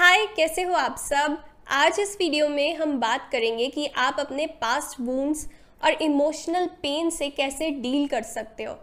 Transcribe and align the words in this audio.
हाय 0.00 0.24
कैसे 0.26 0.62
हो 0.62 0.74
आप 0.74 0.96
सब? 0.98 1.36
आज 1.68 1.98
इस 2.00 2.16
वीडियो 2.20 2.48
में 2.48 2.76
हम 2.76 2.92
बात 3.00 3.28
करेंगे 3.32 3.66
कि 3.66 3.86
आप 3.86 4.16
अपने 4.20 4.46
पास्ट 4.46 5.00
वूंड्स 5.00 5.46
और 5.84 6.02
इमोशनल 6.02 6.66
पेन 6.82 7.10
से 7.10 7.28
कैसे 7.28 7.70
डील 7.70 8.06
कर 8.08 8.22
सकते 8.22 8.64
हो। 8.64 8.74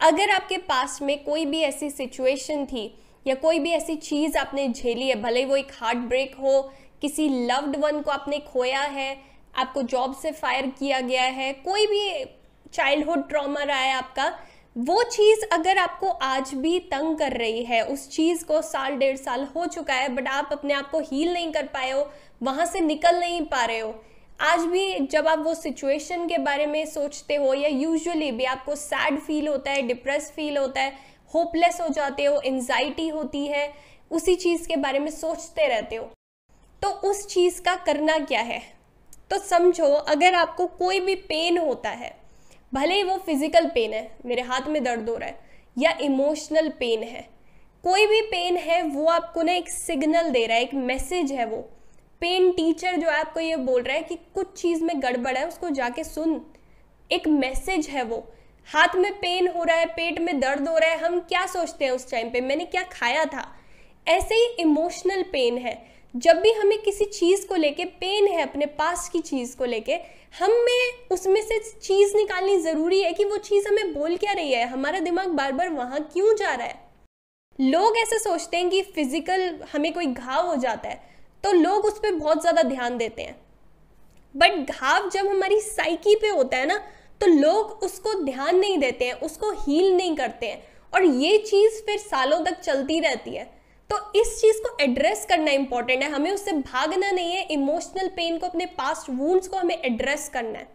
अगर 0.00 0.30
आपके 0.30 0.58
पास 0.58 0.98
में 1.02 1.24
कोई 1.24 1.46
भी 1.46 1.60
ऐसी 1.60 1.90
सिचुएशन 1.90 2.64
थी 2.66 2.86
या 3.26 3.34
कोई 3.34 3.58
भी 3.58 3.70
ऐसी 3.70 3.96
चीज़ 3.96 4.38
आपने 4.38 4.68
झेली 4.68 5.08
है, 5.08 5.14
भले 5.14 5.44
वो 5.44 5.56
एक 5.56 5.72
हार्ट 5.72 5.98
ब्रेक 5.98 6.36
हो, 6.36 6.60
किसी 7.02 7.28
लव्ड 7.46 7.76
वन 7.76 8.00
को 8.00 8.10
आपने 8.10 8.38
खोया 8.38 8.80
है, 8.80 9.16
आपको 9.56 9.82
जॉब 9.82 10.16
से 10.16 10.32
फायर 10.32 10.66
किया 10.66 11.00
गया 11.00 11.22
है, 11.22 11.52
कोई 11.52 11.86
भी 11.86 12.24
चाइल्डहुड 12.72 13.28
ट्रॉमा 13.28 13.62
रहा 13.62 13.78
है 13.78 13.92
आपका 13.94 14.32
वो 14.76 15.02
चीज़ 15.02 15.44
अगर 15.52 15.78
आपको 15.78 16.08
आज 16.08 16.50
भी 16.54 16.78
तंग 16.82 17.16
कर 17.16 17.32
रही 17.32 17.62
है, 17.64 17.80
उस 17.82 18.08
चीज़ 18.10 18.44
को 18.44 18.60
साल, 18.62 18.92
डेढ़ 18.92 19.16
साल 19.16 19.44
हो 19.46 19.66
चुका 19.66 19.94
है 19.94 20.08
बट 20.08 20.28
आप 20.28 20.48
अपने 20.52 20.74
आप 20.74 20.90
को 20.90 21.00
हील 21.00 21.32
नहीं 21.32 21.52
कर 21.52 21.66
पाए 21.66 21.90
हो, 21.90 22.08
वहाँ 22.42 22.66
से 22.66 22.80
निकल 22.80 23.18
नहीं 23.20 23.40
पा 23.42 23.64
रहे 23.64 23.78
हो, 23.78 23.94
आज 24.40 24.60
भी 24.60 24.98
जब 25.06 25.28
आप 25.28 25.38
वो 25.38 25.54
सिचुएशन 25.54 26.26
के 26.28 26.38
बारे 26.38 26.66
में 26.66 26.84
सोचते 26.86 27.34
हो 27.34 27.52
या 27.54 27.68
यूजुअली 27.68 28.30
भी 28.32 28.44
आपको 28.44 28.74
सैड 28.76 29.18
फील 29.18 29.48
होता 29.48 29.70
है 29.70 29.82
डिप्रेस 29.82 30.30
फील 30.36 30.58
होता 30.58 30.80
है 30.80 30.92
होपलेस 31.34 31.80
हो 31.80 31.88
जाते 31.88 32.24
हो 32.24 32.40
एनजाइटी 32.40 33.08
होती 33.08 33.46
है, 33.46 33.72
उसी 34.10 34.34
चीज़ 34.36 34.66
के 34.68 34.76
बारे 34.76 34.98
में 34.98 35.10
सोचते 35.10 35.68
रहते 35.68 35.96
हो 35.96 36.10
तो 36.82 36.88
उस 37.08 37.26
चीज़ 37.28 37.60
का 37.62 37.74
करना 37.76 38.18
क्या 38.18 38.40
है? 38.40 38.60
तो 39.30 39.38
समझो, 39.38 39.86
अगर 39.86 40.34
आपको 40.34 40.66
कोई 40.66 41.00
भी 41.00 41.14
पेन 41.14 41.58
होता 41.58 41.90
है 41.90 42.23
भले 42.74 42.94
ही 42.94 43.02
वो 43.02 43.16
फ़िज़िकल 43.16 43.66
पेन 43.66 43.92
है, 43.92 44.10
मेरे 44.26 44.42
हाथ 44.42 44.68
में 44.68 44.82
दर्द 44.84 45.08
हो 45.08 45.16
रहा 45.16 45.28
है, 45.28 45.38
या 45.78 45.90
इमोशनल 46.00 46.68
पेन 46.68 47.02
है, 47.02 47.28
कोई 47.84 48.06
भी 48.06 48.20
पेन 48.20 48.56
है, 48.56 48.82
वो 48.82 49.06
आपको 49.06 49.42
ना 49.42 49.52
एक 49.52 49.68
सिग्नल 49.68 50.30
दे 50.30 50.46
रहा 50.46 50.56
है, 50.56 50.62
एक 50.62 50.74
मैसेज 50.74 51.32
है 51.32 51.46
वो। 51.46 51.56
पेन 52.20 52.50
टीचर 52.52 52.96
जो 52.96 53.08
है 53.08 53.16
आपको 53.16 53.40
ये 53.40 53.56
बोल 53.56 53.82
रहा 53.82 53.96
है 53.96 54.02
कि 54.02 54.14
कुछ 54.34 54.52
चीज़ 54.62 54.84
में 54.84 55.02
गड़बड़ 55.02 55.36
है, 55.36 55.48
उसको 55.48 55.70
जाके 55.70 56.04
सुन। 56.04 56.40
एक 57.12 57.28
मैसेज 57.28 57.88
है 57.88 58.02
वो। 58.02 58.32
हाथ 58.68 58.96
में 58.96 59.12
पेन 59.12 59.48
हो 59.48 59.64
रहा 59.64 59.76
है, 59.76 59.86
पेट 59.86 60.20
में 60.20 60.40
दर्द 60.40 60.68
हो 60.68 60.78
रहा 60.78 60.90
है, 60.90 60.98
हम 60.98 61.20
क्या 61.20 61.46
सोचते 61.46 61.84
हैं 61.84 61.92
उस 61.92 62.10
टाइम 62.10 62.30
पे? 62.30 62.40
मैंने 62.40 62.64
क्या 62.64 62.82
खाया 62.82 63.24
था? 63.24 63.46
ऐसे 64.08 64.34
ही 64.34 64.46
इमोशनल 64.58 65.22
पेन 65.22 65.58
है। 65.58 65.93
जब 66.14 66.40
भी 66.40 66.50
हमें 66.52 66.78
किसी 66.82 67.04
चीज़ 67.04 67.46
को 67.46 67.54
लेके 67.56 67.84
पेन 67.84 68.26
है, 68.26 68.42
अपने 68.42 68.66
पास 68.68 69.08
की 69.08 69.18
चीज़ 69.20 69.56
को 69.56 69.64
लेके, 69.64 69.94
हमें 70.38 71.08
उसमें 71.10 71.40
से 71.42 71.58
चीज़ 71.78 72.16
निकालनी 72.16 72.58
ज़रूरी 72.60 73.00
है 73.02 73.12
कि 73.12 73.24
वो 73.24 73.36
चीज़ 73.38 73.68
हमें 73.68 73.92
बोल 73.94 74.16
क्या 74.16 74.32
रही 74.32 74.52
है? 74.52 74.66
हमारा 74.66 75.00
दिमाग 75.00 75.28
बार 75.30 75.52
बार 75.52 75.68
वहाँ 75.70 76.00
क्यों 76.12 76.34
जा 76.36 76.54
रहा 76.54 76.66
है? 76.66 76.82
लोग 77.58 77.96
ऐसे 77.98 78.18
सोचते 78.18 78.56
हैं 78.56 78.68
कि 78.70 78.82
फ़िज़िकल 78.84 79.58
हमें 79.72 79.92
कोई 79.94 80.06
घाव 80.06 80.46
हो 80.46 80.54
जाता 80.56 80.88
है 80.88 81.12
तो 81.44 81.52
लोग 81.52 81.84
उस 81.84 81.98
पर 81.98 82.12
बहुत 82.12 82.40
ज़्यादा 82.40 82.62
ध्यान 82.62 82.96
देते 82.98 83.22
हैं। 83.22 83.36
बट 84.34 84.70
घाव 84.70 85.08
जब 85.10 85.26
हमारी 85.28 85.60
साइकी 85.60 86.14
पे 86.16 86.28
होता 86.28 86.56
है 86.56 86.66
ना 86.66 86.76
तो 87.20 87.26
लोग 87.26 87.82
उसको 87.82 88.14
ध्यान 88.24 88.58
नहीं 88.58 88.78
देते 88.78 89.04
हैं, 89.04 89.14
उसको 89.14 89.50
हील 89.56 89.92
नहीं 89.92 90.16
करते 90.16 90.46
हैं। 90.46 90.62
और 90.92 91.04
ये 91.04 91.36
चीज़ 91.40 91.80
फिर 91.86 91.98
सालों 91.98 92.40
तक 92.44 92.60
चलती 92.60 92.98
रहती 93.00 93.30
है। 93.30 93.44
तो 93.90 93.98
इस 94.20 94.40
चीज़ 94.40 94.58
को 94.58 94.76
एड्रेस 94.82 95.24
करना 95.28 95.50
इंपॉर्टेंट 95.52 96.02
है। 96.02 96.10
हमें 96.10 96.30
उससे 96.30 96.52
भागना 96.52 97.10
नहीं 97.10 97.32
है। 97.32 97.42
इमोशनल 97.50 98.08
पेन 98.08 98.38
को, 98.38 98.46
अपने 98.46 98.66
पास्ट 98.68 99.10
वूंड्स 99.10 99.48
को 99.48 99.56
हमें 99.56 99.76
एड्रेस 99.76 100.28
करना 100.28 100.58
है। 100.58 100.68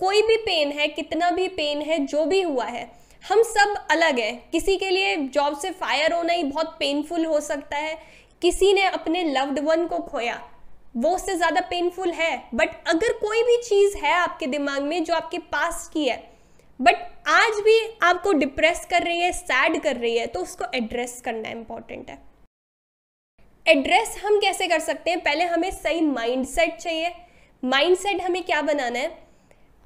कोई 0.00 0.22
भी 0.22 0.36
पेन 0.36 0.72
है, 0.72 0.88
कितना 0.88 1.30
भी 1.30 1.48
पेन 1.48 1.82
है, 1.82 1.98
जो 1.98 2.24
भी 2.24 2.40
हुआ 2.42 2.64
है, 2.64 2.90
हम 3.24 3.42
सब 3.42 3.74
अलग 3.90 4.18
हैं। 4.18 4.50
किसी 4.50 4.76
के 4.76 4.90
लिए 4.90 5.16
जॉब 5.16 5.58
से 5.58 5.70
फायर 5.72 6.12
होना 6.12 6.32
ही 6.32 6.44
बहुत 6.44 6.76
पेनफुल 6.78 7.24
हो 7.24 7.40
सकता 7.40 7.76
है। 7.76 7.98
किसी 8.42 8.72
ने 8.72 8.82
अपने 8.84 9.22
लव्ड 9.24 9.58
वन 9.58 9.86
को 9.86 9.98
खोया, 10.00 10.40
वो 10.96 11.10
उससे 11.10 11.36
ज़्यादा 11.36 11.60
पेनफुल 11.60 12.10
है। 12.10 12.36
बट 12.54 12.88
अगर 12.88 13.12
कोई 13.12 13.42
भी 13.42 13.56
चीज़ 13.58 13.96
है 13.96 14.12
आपके 14.12 14.46
दिमाग 14.46 14.82
में 14.82 15.02
जो 15.04 15.14
आपके 15.14 15.38
पास 15.52 15.88
की 15.94 16.08
है 16.08 16.16
बट 16.82 16.94
आज 17.28 17.60
भी 17.64 17.78
आपको 18.02 18.32
डिप्रेस 18.32 18.86
कर 18.90 19.02
रही 19.02 19.20
है, 19.20 19.32
सैड 19.32 19.82
कर 19.82 19.96
रही 19.96 20.16
है 20.18 20.26
तो 20.26 20.40
उसको 20.40 20.64
एड्रेस 20.74 21.20
करना 21.24 21.48
इंपॉर्टेंट 21.50 22.10
है। 22.10 22.18
एड्रेस 23.66 24.16
हम 24.24 24.38
कैसे 24.40 24.66
कर 24.68 24.80
सकते 24.80 25.10
हैं? 25.10 25.20
पहले 25.20 25.44
हमें 25.44 25.70
सही 25.72 26.00
माइंडसेट 26.00 26.76
चाहिए। 26.76 27.12
माइंडसेट 27.62 28.22
हमें 28.22 28.42
क्या 28.42 28.62
बनाना 28.62 28.98
है? 28.98 29.08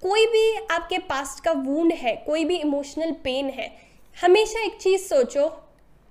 कोई 0.02 0.26
भी 0.26 0.54
आपके 0.70 0.98
पास्ट 1.08 1.44
का 1.44 1.52
वूंड 1.52 1.92
है, 1.92 2.14
कोई 2.16 2.44
भी 2.44 2.56
इमोशनल 2.56 3.12
पेन 3.24 3.48
है, 3.50 3.70
हमेशा 4.16 4.60
एक 4.60 4.76
चीज़ 4.80 5.02
सोचो 5.04 5.44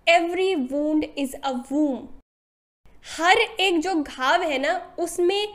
every 0.07 0.53
wound 0.55 1.05
is 1.17 1.35
a 1.35 1.51
womb 1.71 2.07
हर 3.17 3.37
एक 3.37 3.79
जो 3.79 3.93
घाव 3.95 4.41
है 4.41 4.57
ना, 4.57 4.95
उसमें 4.99 5.47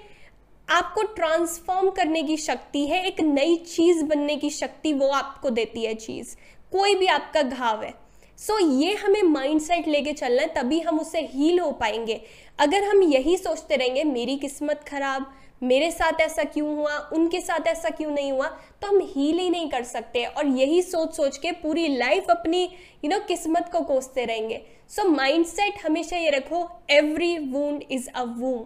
आपको 0.70 1.02
ट्रांसफॉर्म 1.02 1.90
करने 1.90 2.22
की 2.22 2.36
शक्ति 2.36 2.84
है 2.86 3.02
एक 3.06 3.20
नई 3.20 3.56
चीज़ 3.56 4.04
बनने 4.04 4.36
की 4.36 4.50
शक्ति 4.50 4.92
वो 4.92 5.08
आपको 5.08 5.50
देती 5.50 5.84
है 5.84 5.94
चीज़। 5.94 6.34
कोई 6.72 6.94
भी 6.94 7.06
आपका 7.06 7.42
घाव 7.42 7.82
है। 7.82 7.94
सो 8.38 8.58
so, 8.60 8.82
ये 8.82 8.94
हमें 8.94 9.22
माइंडसेट 9.22 9.88
लेके 9.88 10.12
चलना 10.12 10.42
है 10.42 10.48
तभी 10.48 10.80
हम 10.80 11.00
उससे 11.00 11.20
हील 11.32 11.58
हो 11.60 11.70
पाएँगे। 11.72 12.20
अगर 12.58 12.84
हम 12.84 13.02
यही 13.02 13.36
सोचते 13.36 13.76
रहेंगे 13.76 14.04
मेरी 14.04 14.36
किस्मत 14.36 14.84
खराब 14.88 15.30
मेरे 15.62 15.90
साथ 15.90 16.20
ऐसा 16.20 16.44
क्यों 16.44 16.76
हुआ 16.76 16.96
उनके 17.12 17.40
साथ 17.40 17.66
ऐसा 17.66 17.90
क्यों 17.90 18.10
नहीं 18.10 18.32
हुआ 18.32 18.46
तो 18.82 18.88
हम 18.88 19.00
हील 19.06 19.38
ही 19.38 19.50
नहीं 19.50 19.70
कर 19.70 19.82
सकते 19.82 20.24
और 20.24 20.46
यही 20.46 20.82
सोच 20.82 21.16
सोच 21.16 21.36
के 21.36 21.52
पूरी 21.52 21.88
लाइफ 21.96 22.30
अपनी 22.30 22.62
यू 22.62 22.68
you 23.04 23.10
नो 23.10 23.16
know, 23.16 23.28
किस्मत 23.28 23.70
को 23.72 23.80
कोसते 23.80 24.24
रहेंगे। 24.24 24.62
सो 24.88 25.02
so, 25.02 25.08
माइंडसेट 25.08 25.84
हमेशा 25.84 26.16
ये 26.16 26.30
रखो 26.30 26.68
every 26.90 27.38
wound 27.38 27.82
is 27.90 28.08
a 28.08 28.22
womb 28.22 28.64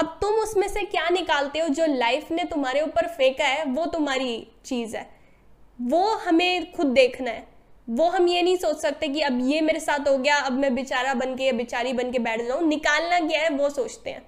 अब 0.00 0.18
तुम 0.20 0.34
उसमें 0.34 0.68
से 0.68 0.82
क्या 0.82 1.08
निकालते 1.08 1.58
हो 1.58 1.68
जो 1.68 1.86
लाइफ 1.86 2.30
ने 2.30 2.44
तुम्हारे 2.44 2.80
ऊपर 2.80 3.06
फेंका 3.06 3.44
है, 3.44 3.64
वो 3.64 3.86
तुम्हारी 3.86 4.48
चीज़ 4.64 4.96
है। 4.96 5.10
वो 5.80 6.14
हमें 6.14 6.72
खुद 6.72 6.86
देखना 6.86 7.30
है। 7.30 7.48
वो 7.90 8.08
हम 8.08 8.28
ये 8.28 8.42
नहीं 8.42 8.56
सोच 8.56 8.78
सकते 8.78 9.08
कि 9.08 9.20
अब 9.20 9.48
ये 9.50 9.60
मेरे 9.60 9.80
साथ 9.80 10.08
हो 10.08 10.18
गया, 10.18 10.36
अब 10.36 10.52
मैं 10.52 10.74
बेचारा 10.74 11.14
बन 11.14 11.36
के 11.36 11.44
या 11.44 11.52
बेचारी 11.52 11.92
बन 11.92 12.10
के 12.10 12.18
बैठ 12.18 12.42
जाऊँ। 12.42 12.62
निकालना 12.62 13.28
क्या 13.28 13.40
है, 13.40 13.48
वो 13.48 13.70
सोचते 13.70 14.10
हैं। 14.10 14.22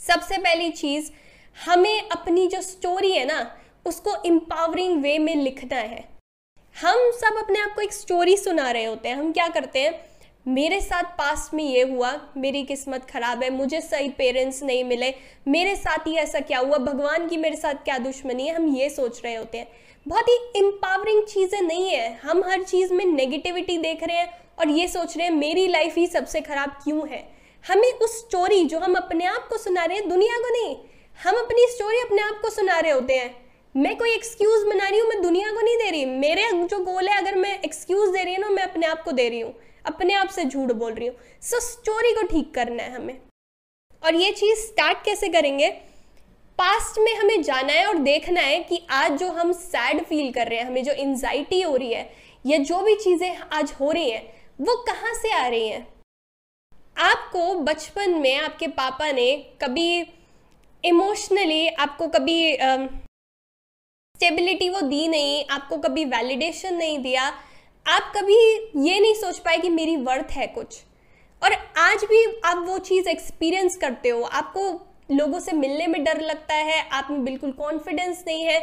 सबसे 0.00 0.38
पहली 0.38 0.70
चीज़, 0.70 1.12
हमें 1.66 2.08
अपनी 2.08 2.46
जो 2.46 2.60
स्टोरी 2.60 3.12
है 3.12 3.24
ना, 3.24 3.58
उसको 3.86 4.22
एम्पावरिंग 4.26 5.02
वे 5.02 5.18
में 5.18 5.34
लिखना 5.34 5.76
है। 5.76 6.08
हम 6.80 7.10
सब 7.10 7.36
अपने 7.44 7.60
आप 7.60 7.74
को 7.74 7.80
एक 7.80 7.92
स्टोरी 7.92 8.36
सुना 8.36 8.70
रहे 8.70 8.84
होते 8.84 9.08
हैं। 9.08 9.16
हम 9.16 9.32
क्या 9.32 9.48
करते 9.48 9.82
हैं 9.82 10.15
मेरे 10.46 10.80
साथ 10.80 11.04
पास्ट 11.18 11.54
में 11.54 11.62
ये 11.64 11.82
हुआ, 11.82 12.12
मेरी 12.36 12.62
किस्मत 12.62 13.06
ख़राब 13.10 13.42
है, 13.42 13.48
मुझे 13.50 13.80
सही 13.80 14.08
पेरेंट्स 14.08 14.62
नहीं 14.62 14.84
मिले। 14.84 15.12
मेरे 15.48 15.74
साथ 15.76 16.06
ही 16.06 16.14
ऐसा 16.16 16.40
क्या 16.40 16.58
हुआ? 16.58 16.76
भगवान 16.78 17.26
की 17.28 17.36
मेरे 17.36 17.56
साथ 17.56 17.82
क्या 17.84 17.96
दुश्मनी 17.98 18.46
है? 18.46 18.54
हम 18.54 18.68
ये 18.76 18.88
सोच 18.90 19.20
रहे 19.24 19.34
होते 19.34 19.58
हैं। 19.58 19.68
बहुत 20.06 20.28
ही 20.28 20.36
एम्पावरिंग 20.56 21.22
चीज़ें 21.24 21.60
नहीं 21.62 21.88
है। 21.88 22.12
हम 22.14 22.42
हर 22.44 22.62
चीज़ 22.62 22.92
में 22.94 23.04
नेगेटिविटी 23.06 23.78
देख 23.78 24.04
रहे 24.04 24.16
हैं 24.16 24.28
और 24.58 24.68
ये 24.68 24.86
सोच 24.88 25.16
रहे 25.16 25.26
हैं, 25.26 25.34
मेरी 25.34 25.66
लाइफ 25.68 25.96
ही 25.96 26.06
सबसे 26.06 26.40
ख़राब 26.40 26.78
क्यों 26.84 27.08
है? 27.08 27.22
हमें 27.64 27.92
उस 27.92 28.18
स्टोरी 28.18 28.64
जो 28.64 28.78
हम 28.78 28.94
अपने 28.94 29.26
आप 29.26 29.48
को 29.48 29.58
सुना 29.58 29.84
रहे 29.84 29.98
हैं, 29.98 30.08
दुनिया 30.08 30.38
को 30.38 30.52
नहीं, 30.52 30.76
हम 31.18 31.36
अपनी 31.36 31.66
स्टोरी 31.70 31.98
अपने 31.98 32.22
आप 32.22 32.40
को 32.42 32.50
सुना 32.50 32.78
रहे 32.80 32.92
होते 32.92 33.14
हैं। 33.14 33.34
मैं 33.74 33.96
कोई 33.96 34.14
एक्सक्यूज़ 34.14 34.66
बना 34.66 34.88
रही 34.88 34.98
हूँ, 35.00 35.08
मैं 35.08 35.22
दुनिया 35.22 35.50
को 35.50 35.60
नहीं 35.60 35.76
दे 35.76 35.90
रही। 35.90 36.04
मेरे 36.06 36.50
जो 36.52 36.78
गोल 36.84 37.08
है, 37.08 37.18
अगर 37.18 37.34
मैं 37.34 37.60
एक्सक्यूज़ 37.60 38.10
दे 38.10 38.24
रही 38.24 38.34
हूँ 38.34 38.42
ना, 38.42 38.50
मैं 38.50 38.62
अपने 38.62 38.86
आप 38.86 39.02
को 39.02 39.12
दे 39.12 39.28
रही 39.28 39.40
हूँ। 39.40 39.54
अपने 39.86 40.14
आप 40.14 40.28
से 40.28 40.44
झूठ 40.44 40.72
बोल 40.72 40.92
रही 40.92 41.08
हूँ। 41.08 41.16
सो 41.42 41.60
स्टोरी 41.62 42.12
को 42.12 42.26
ठीक 42.26 42.54
करना 42.54 42.82
है 42.82 42.94
हमें। 42.94 43.20
और 44.02 44.14
ये 44.14 44.30
चीज़ 44.32 44.58
स्टार्ट 44.60 45.04
कैसे 45.04 45.28
करेंगे? 45.28 45.70
पास्ट 46.58 46.98
में 46.98 47.14
हमें 47.14 47.42
जाना 47.42 47.72
है 47.72 47.86
और 47.86 47.98
देखना 47.98 48.40
है 48.40 48.58
कि 48.60 48.80
आज 48.90 49.18
जो 49.20 49.30
हम 49.32 49.52
सैड 49.52 50.02
फील 50.04 50.32
कर 50.32 50.48
रहे 50.48 50.58
हैं, 50.58 50.66
हमें 50.66 50.84
जो 50.84 50.92
एनजाइटी 50.92 51.60
हो 51.62 51.74
रही 51.76 51.92
है, 51.92 52.10
या 52.44 52.58
जो 52.58 52.80
भी 52.82 52.94
चीज़ें 52.96 53.36
आज 53.36 53.72
हो 53.80 53.90
रही 53.90 54.10
हैं, 54.10 54.22
वो 54.60 54.76
कहाँ 54.84 55.14
से 55.14 55.32
आ 55.32 55.46
रही 55.46 55.68
हैं? 55.68 55.86
आपको 56.98 57.54
बचपन 57.54 58.10
में 58.10 58.36
आपके 58.36 58.66
पापा 58.68 59.10
ने 59.12 59.36
कभी 59.62 60.06
इमोशनली 60.84 61.66
आपको 61.68 62.06
कभी 62.08 62.56
स्टेबिलिटी 64.14 64.68
वो 64.68 64.80
दी 64.80 65.06
नहीं, 65.08 65.44
आपको 65.50 65.76
कभी 65.78 66.04
वैलिडेशन 66.04 66.74
नहीं 66.74 66.98
दिया 66.98 67.30
आप 67.86 68.12
कभी 68.16 68.36
ये 68.86 68.98
नहीं 69.00 69.14
सोच 69.14 69.38
पाए 69.38 69.58
कि 69.58 69.68
मेरी 69.68 69.96
वर्थ 69.96 70.30
है 70.30 70.46
कुछ। 70.46 70.78
और 71.42 71.52
आज 71.78 72.04
भी 72.04 72.24
आप 72.44 72.64
वो 72.68 72.78
चीज़ 72.78 73.08
एक्सपीरियंस 73.08 73.76
करते 73.76 74.08
हो 74.08 74.22
आपको 74.22 74.62
लोगों 75.10 75.40
से 75.40 75.52
मिलने 75.52 75.86
में 75.86 76.02
डर 76.04 76.20
लगता 76.20 76.54
है 76.54 76.80
आप 76.92 77.08
में 77.10 77.24
बिल्कुल 77.24 77.50
कॉन्फिडेंस 77.52 78.24
नहीं 78.26 78.44
है। 78.44 78.58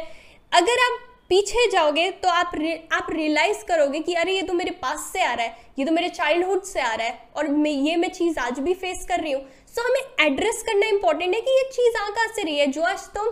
अगर 0.52 0.82
आप 0.82 0.98
पीछे 1.28 1.66
जाओगे 1.70 2.10
तो 2.12 2.28
आप 2.28 2.50
रि, 2.54 2.74
आप 2.92 3.06
रियलाइज़ 3.10 3.64
करोगे 3.64 4.00
कि 4.00 4.14
अरे 4.14 4.34
ये 4.34 4.42
तो 4.42 4.52
मेरे 4.52 4.70
पास 4.82 5.10
से 5.12 5.22
आ 5.22 5.32
रहा 5.34 5.46
है 5.46 5.56
ये 5.78 5.84
तो 5.84 5.92
मेरे 5.92 6.08
चाइल्डहुड 6.10 6.62
से 6.64 6.80
आ 6.80 6.94
रहा 6.94 7.06
है 7.06 7.28
और 7.36 7.48
मैं 7.48 7.70
ये 7.70 7.96
मैं 7.96 8.10
चीज़ 8.10 8.38
आज 8.38 8.58
भी 8.58 8.74
फेस 8.74 9.06
कर 9.08 9.20
रही 9.20 9.32
हूँ। 9.32 9.42
सो 9.42 9.80
so, 9.80 9.88
हमें 9.88 10.26
एड्रेस 10.26 10.62
करना 10.62 10.86
इंपॉर्टेंट 10.86 11.34
है 11.34 11.40
कि 11.40 11.50
ये 11.50 11.68
चीज़ 11.72 11.96
आ 11.96 12.08
कहाँ 12.08 12.28
से 12.28 12.42
रही 12.42 12.58
है? 12.58 12.66
जो 12.66 12.82
आज 12.82 13.08
तुम 13.08 13.30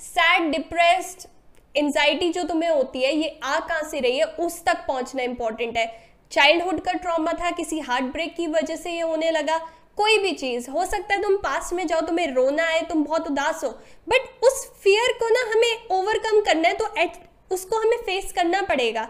सैड 0.00 0.50
डिप्रेस्ड 0.52 1.28
एनजाइटी 1.76 2.32
जो 2.32 2.44
तुम्हें 2.44 2.70
होती 2.70 3.02
है, 3.02 3.14
ये 3.16 3.40
आ 3.42 3.58
कहाँ 3.60 3.82
से 3.82 4.00
रही 4.00 4.18
है? 4.18 4.24
उस 4.24 4.64
तक 4.64 4.84
पहुँचना 4.88 5.22
इंपॉर्टेंट 5.22 5.76
है। 5.76 5.86
चाइल्डहुड 6.30 6.80
का 6.80 6.92
ट्रॉमा 6.92 7.32
था, 7.32 7.50
किसी 7.50 7.78
हार्ट 7.78 8.04
ब्रेक 8.04 8.34
की 8.36 8.46
वजह 8.46 8.76
से 8.76 8.90
ये 8.90 9.00
होने 9.00 9.30
लगा। 9.30 9.58
कोई 9.96 10.18
भी 10.18 10.32
चीज़, 10.32 10.70
हो 10.70 10.84
सकता 10.84 11.14
है 11.14 11.22
तुम 11.22 11.36
पास 11.36 11.72
में 11.72 11.86
जाओ, 11.86 12.00
तुम्हें 12.00 12.34
रोना 12.34 12.62
है 12.62 12.82
तुम 12.86 13.04
बहुत 13.04 13.26
उदास 13.26 13.64
हो। 13.64 13.70
बट 14.08 14.44
उस 14.44 14.66
फियर 14.82 15.12
को 15.12 15.28
ना 15.28 15.40
हमें 15.52 15.88
ओवरकम 15.90 16.40
करना 16.40 16.68
है 16.68 16.74
तो 16.74 16.94
एट 16.98 17.12
उसको 17.50 17.76
हमें 17.76 17.96
फेस 17.96 18.32
करना 18.32 18.62
पड़ेगा। 18.62 19.08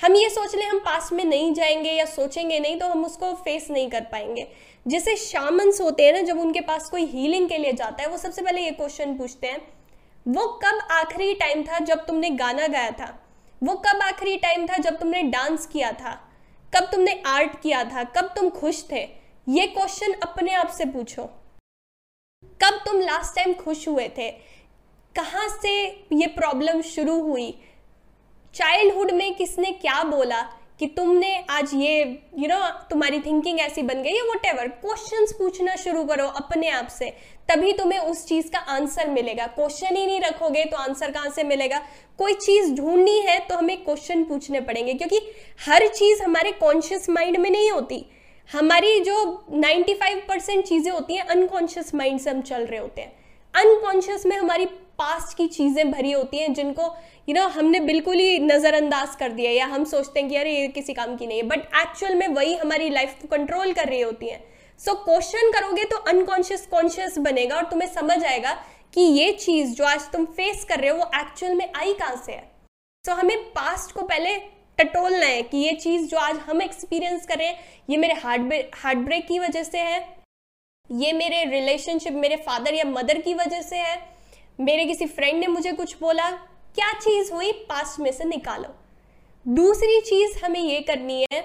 हम 0.00 0.14
ये 0.14 0.28
सोच 0.28 0.54
लें, 0.54 0.64
हम 0.66 0.78
पास 0.78 1.12
में 1.12 1.24
नहीं 1.24 1.52
जाएँगे 1.54 1.90
या 1.90 2.04
सोचेंगे 2.04 2.58
नहीं 2.60 2.78
तो 2.78 2.86
हम 2.86 3.04
उसको 3.04 3.32
फेस 3.34 3.70
नहीं 3.70 3.88
कर 3.90 4.00
पाएँगे। 4.00 4.46
जैसे 4.86 5.16
शामंस 5.16 5.80
होते 5.80 6.06
हैं 6.06 6.12
ना, 6.12 6.20
जब 6.20 6.40
उनके 6.40 6.60
पास 6.60 6.88
कोई 6.90 7.04
हीलिंग 7.04 7.48
के 7.48 7.58
लिए 7.58 7.72
जाता 7.72 8.02
है, 8.02 8.08
वो 8.08 8.16
सबसे 8.16 8.42
पहले 8.42 8.60
ये 8.60 8.70
क्वेश्चन 8.70 9.14
पूछते 9.14 9.46
हैं 9.46 9.75
वो 10.28 10.60
कब 10.64 10.88
आखिरी 10.90 11.34
टाइम 11.34 11.62
था 11.62 11.78
जब 11.78 12.06
तुमने 12.06 12.30
गाना 12.30 12.66
गाया 12.66 12.90
था? 12.90 13.26
वो 13.62 13.74
कब 13.74 14.00
आखिरी 14.02 14.36
टाइम 14.36 14.66
था 14.66 14.78
जब 14.78 14.98
तुमने 14.98 15.22
डांस 15.22 15.66
किया 15.66 15.92
था? 15.92 16.30
कब 16.74 16.84
तुमने 16.84 17.22
आर्ट 17.26 17.60
किया 17.60 17.84
था? 17.84 18.04
कब 18.04 18.24
तुम 18.36 18.50
खुश 18.50 18.84
थे? 18.92 19.08
ये 19.48 19.66
क्वेश्चन 19.66 20.12
अपने 20.12 20.52
आप 20.52 20.68
से 20.68 20.84
पूछो। 20.84 21.24
कब 22.44 22.82
तुम 22.86 23.00
लास्ट 23.00 23.36
टाइम 23.36 23.54
खुश 23.54 23.88
हुए 23.88 24.08
थे? 24.08 24.30
कहाँ 25.16 25.48
से 25.48 25.86
ये 26.12 26.26
प्रॉब्लम 26.26 26.82
शुरू 26.82 27.20
हुई? 27.20 27.62
चाइल्डहुड 28.54 29.10
में 29.10 29.34
किसने 29.34 29.72
क्या 29.72 30.04
बोला 30.04 30.42
कि 30.78 30.86
तुमने 30.86 31.46
आज 31.50 31.74
ये 31.74 32.02
यू 32.02 32.40
you 32.40 32.48
नो 32.48 32.56
know, 32.56 32.90
तुम्हारी 32.90 33.20
थिंकिंग 33.20 33.60
ऐसी 33.60 33.82
बन 33.82 34.02
गई 34.02 34.14
है 34.14 34.22
वट 34.22 34.46
एवर 34.46 34.68
क्वेश्चन 34.68 35.26
पूछना 35.38 35.76
शुरू 35.76 36.04
करो 36.04 36.26
अपने 36.26 36.68
आप 36.68 36.86
से। 36.86 37.35
तभी 37.48 37.72
तुम्हें 37.72 37.98
उस 38.00 38.24
चीज़ 38.26 38.50
का 38.50 38.58
आंसर 38.58 39.08
मिलेगा। 39.08 39.46
क्वेश्चन 39.46 39.96
ही 39.96 40.06
नहीं 40.06 40.20
रखोगे 40.20 40.64
तो 40.64 40.76
आंसर 40.76 41.10
कहाँ 41.10 41.30
से 41.30 41.42
मिलेगा? 41.44 41.78
कोई 42.18 42.34
चीज़ 42.34 42.72
ढूंढनी 42.74 43.18
है 43.20 43.38
तो 43.38 43.56
हमें 43.56 43.76
क्वेश्चन 43.84 44.24
पूछने 44.24 44.60
पड़ेंगे 44.60 44.94
क्योंकि 44.94 45.20
हर 45.60 45.86
चीज़ 45.88 46.22
हमारे 46.22 46.52
कॉन्शियस 46.52 47.08
माइंड 47.10 47.36
में 47.36 47.50
नहीं 47.50 47.70
होती। 47.70 48.04
हमारी 48.50 48.98
जो 49.00 49.14
95 49.54 50.20
परसेंट 50.28 50.64
चीज़ें 50.64 50.90
होती 50.92 51.14
हैं 51.14 51.24
अनकॉन्शियस 51.26 51.94
माइंड 51.94 52.20
से 52.20 52.30
हम 52.30 52.40
चल 52.42 52.66
रहे 52.66 52.80
होते 52.80 53.00
हैं। 53.00 53.12
अनकॉन्शियस 53.54 54.26
में 54.26 54.36
हमारी 54.36 54.64
पास्ट 54.98 55.36
की 55.36 55.46
चीज़ें 55.46 55.90
भरी 55.90 56.12
होती 56.12 56.38
हैं 56.38 56.52
जिनको 56.54 56.82
यू 57.28 57.34
you 57.34 57.34
नो 57.34 57.40
know, 57.40 57.56
हमने 57.56 57.80
बिल्कुल 57.80 58.16
ही 58.16 58.38
नज़रअंदाज 58.38 59.14
कर 59.16 59.32
दिया 59.32 59.50
या 59.50 59.66
हम 59.66 59.84
सोचते 59.84 60.20
हैं 60.20 60.28
कि 60.28 60.36
अरे 60.36 60.52
ये 60.52 60.66
किसी 60.68 60.92
काम 60.94 61.16
की 61.16 61.26
नहीं 61.26 61.38
है। 61.38 61.46
बट 61.46 61.60
एक्चुअल 61.76 62.14
में 62.14 62.26
वही 62.28 62.54
हमारी 62.54 62.88
लाइफ 62.88 63.14
को 63.22 63.28
कंट्रोल 63.28 63.72
कर 63.72 63.88
रही 63.88 64.00
होती 64.00 64.28
हैं। 64.28 64.42
सो 64.80 64.92
so, 64.92 64.98
क्वेश्चन 65.04 65.50
करोगे 65.52 65.84
तो 65.84 65.96
अनकॉन्शियस 65.96 66.66
कॉन्शियस 66.66 67.18
बनेगा 67.18 67.56
और 67.56 67.64
तुम्हें 67.64 67.88
समझ 67.88 68.24
आएगा 68.24 68.52
कि 68.94 69.00
ये 69.00 69.32
चीज़ 69.32 69.74
जो 69.74 69.84
आज 69.84 70.10
तुम 70.12 70.24
फेस 70.26 70.64
कर 70.64 70.80
रहे 70.80 70.90
हो 70.90 70.96
वो 70.96 71.10
एक्चुअल 71.14 71.54
में 71.54 71.72
आई 71.76 71.92
कहाँ 71.92 72.16
से 72.26 72.32
है? 72.32 72.50
सो 73.04 73.12
so, 73.12 73.18
हमें 73.18 73.44
पास्ट 73.50 73.92
को 73.92 74.02
पहले 74.02 74.36
टटोलना 74.78 75.26
है 75.26 75.42
कि 75.42 75.58
ये 75.58 75.72
चीज़ 75.72 76.06
जो 76.06 76.18
आज 76.18 76.36
हम 76.36 76.62
एक्सपीरियंस 76.62 77.26
कर 77.26 77.38
रहे 77.38 77.46
हैं 77.46 77.58
ये 77.90 77.96
मेरे 77.96 78.14
हार्ट 78.14 78.70
हार्ट 78.74 78.98
ब्रेक 78.98 79.26
की 79.28 79.38
वजह 79.38 79.62
से 79.62 79.78
है 79.78 80.00
ये 80.92 81.12
मेरे 81.12 81.44
रिलेशनशिप 81.44 82.12
मेरे 82.12 82.36
फादर 82.36 82.74
या 82.74 82.84
मदर 82.84 83.20
की 83.20 83.34
वजह 83.34 83.62
से 83.62 83.76
है 83.76 83.96
मेरे 84.60 84.84
किसी 84.84 85.06
फ्रेंड 85.06 85.38
ने 85.40 85.46
मुझे 85.46 85.72
कुछ 85.72 85.98
बोला 86.00 86.30
क्या 86.76 86.92
चीज़ 86.92 87.32
हुई? 87.32 87.52
पास्ट 87.52 88.00
में 88.00 88.12
से 88.12 88.24
निकालो। 88.24 88.74
दूसरी 89.46 90.00
चीज़ 90.00 90.44
हमें 90.44 90.60
ये 90.60 90.80
करनी 90.80 91.26
है 91.32 91.40